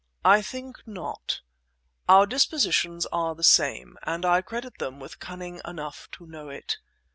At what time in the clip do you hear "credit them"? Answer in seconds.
4.41-4.99